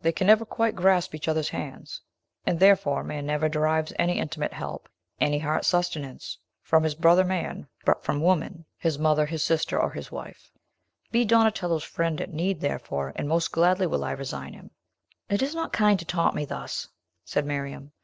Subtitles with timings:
[0.00, 2.00] They can never quite grasp each other's hands;
[2.44, 4.88] and therefore man never derives any intimate help,
[5.20, 9.92] any heart sustenance, from his brother man, but from woman his mother, his sister, or
[9.92, 10.50] his wife.
[11.12, 14.72] Be Donatello's friend at need, therefore, and most gladly will I resign him!"
[15.28, 16.88] "It is not kind to taunt me thus,"
[17.24, 17.92] said Miriam.